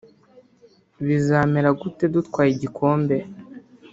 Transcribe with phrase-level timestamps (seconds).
[1.05, 3.17] bizamera gute dutwaye igikombe